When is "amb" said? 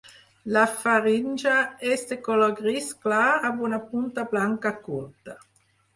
3.51-3.65